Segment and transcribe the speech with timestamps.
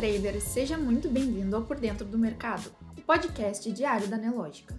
[0.00, 4.74] trader, seja muito bem-vindo ao Por Dentro do Mercado, o podcast diário da Nelógica.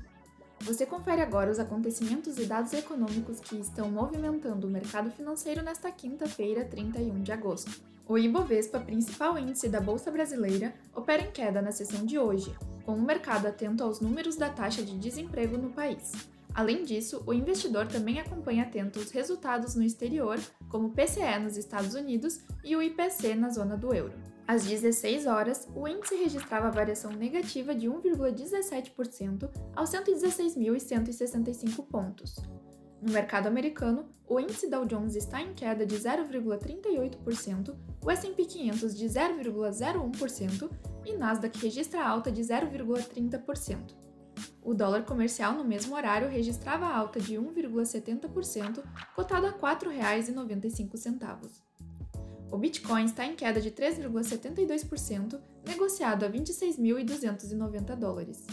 [0.62, 5.92] Você confere agora os acontecimentos e dados econômicos que estão movimentando o mercado financeiro nesta
[5.92, 7.84] quinta-feira, 31 de agosto.
[8.08, 12.52] O Ibovespa, principal índice da Bolsa Brasileira, opera em queda na sessão de hoje,
[12.84, 16.14] com o mercado atento aos números da taxa de desemprego no país.
[16.52, 21.58] Além disso, o investidor também acompanha atento os resultados no exterior, como o PCE nos
[21.58, 24.31] Estados Unidos e o IPC na zona do euro.
[24.48, 32.36] Às 16 horas, o índice registrava variação negativa de 1,17% aos 116.165 pontos.
[33.02, 38.96] No mercado americano, o índice Dow Jones está em queda de 0,38%, o S&P 500
[38.96, 40.70] de 0,01%
[41.06, 43.96] e Nasdaq registra alta de 0,30%.
[44.64, 48.84] O dólar comercial no mesmo horário registrava alta de 1,70%,
[49.16, 51.71] cotado a R$ 4,95.
[52.52, 58.46] O Bitcoin está em queda de 3,72%, negociado a 26.290 dólares.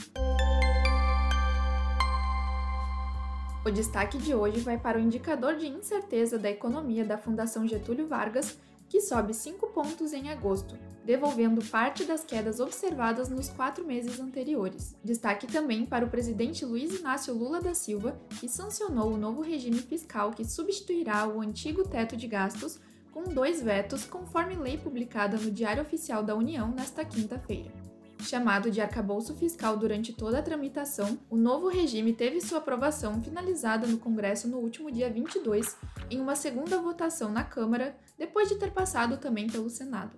[3.66, 8.06] O destaque de hoje vai para o indicador de incerteza da economia da Fundação Getúlio
[8.06, 8.56] Vargas,
[8.88, 14.94] que sobe 5 pontos em agosto, devolvendo parte das quedas observadas nos quatro meses anteriores.
[15.02, 19.78] Destaque também para o presidente Luiz Inácio Lula da Silva, que sancionou o novo regime
[19.78, 22.78] fiscal que substituirá o antigo teto de gastos
[23.18, 27.72] com dois vetos, conforme lei publicada no Diário Oficial da União nesta quinta-feira.
[28.20, 33.88] Chamado de arcabouço fiscal durante toda a tramitação, o novo regime teve sua aprovação finalizada
[33.88, 35.76] no Congresso no último dia 22,
[36.08, 40.16] em uma segunda votação na Câmara, depois de ter passado também pelo Senado.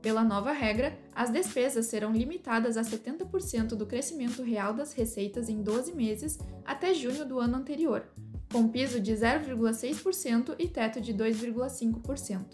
[0.00, 5.62] Pela nova regra, as despesas serão limitadas a 70% do crescimento real das receitas em
[5.62, 8.06] 12 meses até junho do ano anterior,
[8.52, 12.44] com piso de 0,6% e teto de 2,5%.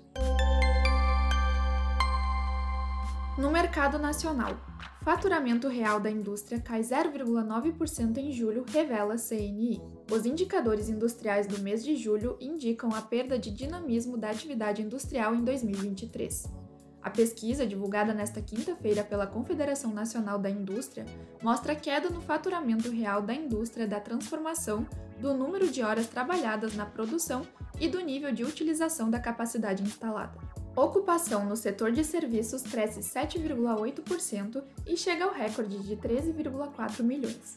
[3.36, 4.56] No mercado nacional,
[5.02, 9.80] faturamento real da indústria cai 0,9% em julho, revela CNI.
[10.10, 15.34] Os indicadores industriais do mês de julho indicam a perda de dinamismo da atividade industrial
[15.34, 16.67] em 2023.
[17.08, 21.06] A pesquisa, divulgada nesta quinta-feira pela Confederação Nacional da Indústria,
[21.42, 24.86] mostra queda no faturamento real da indústria da transformação,
[25.18, 27.48] do número de horas trabalhadas na produção
[27.80, 30.38] e do nível de utilização da capacidade instalada.
[30.76, 37.56] Ocupação no setor de serviços cresce 7,8% e chega ao recorde de 13,4 milhões.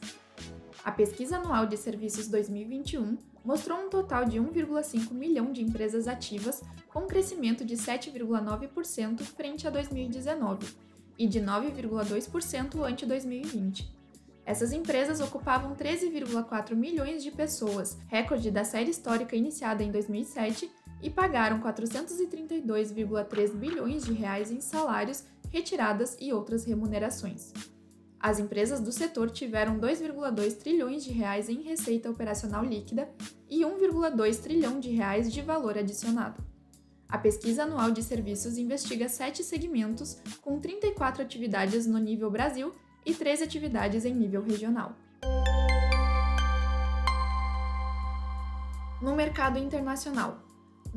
[0.82, 6.62] A pesquisa anual de serviços 2021 mostrou um total de 1,5 milhão de empresas ativas,
[6.90, 10.68] com crescimento de 7,9% frente a 2019
[11.18, 14.02] e de 9,2% ante 2020.
[14.46, 20.70] Essas empresas ocupavam 13,4 milhões de pessoas, recorde da série histórica iniciada em 2007,
[21.02, 27.52] e pagaram 432,3 bilhões de reais em salários, retiradas e outras remunerações.
[28.22, 33.10] As empresas do setor tiveram 2,2 trilhões de reais em receita operacional líquida
[33.50, 36.40] e 1,2 trilhão de reais de valor adicionado.
[37.10, 42.72] A pesquisa anual de serviços investiga sete segmentos, com 34 atividades no nível Brasil
[43.04, 44.96] e 13 atividades em nível regional.
[49.02, 50.44] No mercado internacional,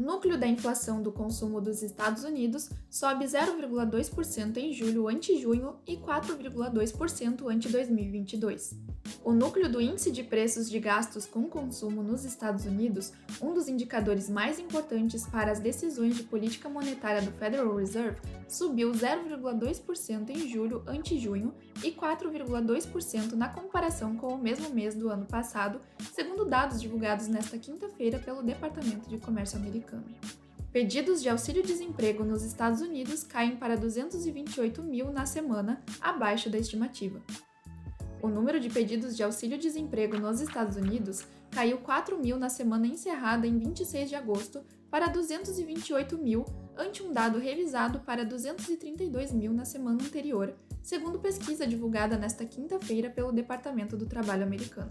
[0.00, 5.97] núcleo da inflação do consumo dos Estados Unidos sobe 0,2% em julho ante junho e
[5.97, 8.77] 4,2% ante 2022.
[9.22, 13.69] O núcleo do Índice de Preços de Gastos com Consumo nos Estados Unidos, um dos
[13.69, 20.49] indicadores mais importantes para as decisões de política monetária do Federal Reserve, subiu 0,2% em
[20.49, 25.81] julho ante junho e 4,2% na comparação com o mesmo mês do ano passado,
[26.12, 29.59] segundo dados divulgados nesta quinta-feira pelo Departamento de Comércio
[29.93, 30.05] americano.
[30.72, 37.21] Pedidos de auxílio-desemprego nos Estados Unidos caem para 228 mil na semana, abaixo da estimativa
[38.25, 43.47] o número de pedidos de auxílio-desemprego nos Estados Unidos caiu 4 mil na semana encerrada
[43.47, 46.42] em 26 de agosto para 228 mil,
[46.75, 53.10] ante um dado revisado para 232 mil na semana anterior, segundo pesquisa divulgada nesta quinta-feira
[53.10, 54.91] pelo Departamento do Trabalho americano.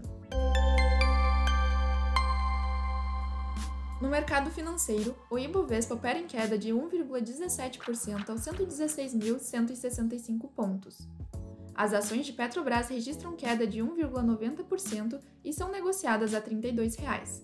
[4.04, 11.08] No mercado financeiro, o Ibovespa opera em queda de 1,17% aos 116.165 pontos.
[11.74, 17.42] As ações de Petrobras registram queda de 1,90% e são negociadas a 32 reais.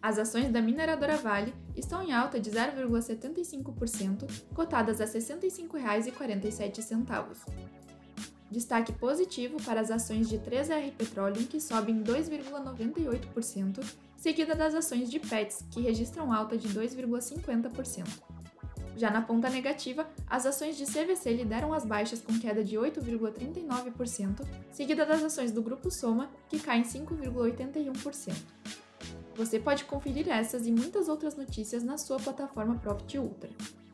[0.00, 7.85] As ações da mineradora Vale estão em alta de 0,75%, cotadas a R$ 65,47.
[8.50, 13.84] Destaque positivo para as ações de 3R Petroleum, que sobem 2,98%,
[14.16, 18.06] seguida das ações de PETS, que registram alta de 2,50%.
[18.96, 24.46] Já na ponta negativa, as ações de CVC lideram as baixas com queda de 8,39%,
[24.70, 28.32] seguida das ações do Grupo Soma, que caem 5,81%.
[29.34, 33.50] Você pode conferir essas e muitas outras notícias na sua plataforma Profit Ultra.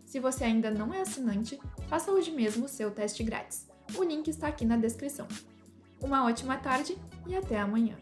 [0.07, 1.59] Se você ainda não é assinante,
[1.89, 3.72] faça hoje mesmo o seu teste grátis.
[3.97, 5.27] O link está aqui na descrição.
[6.01, 6.97] Uma ótima tarde
[7.27, 7.97] e até amanhã!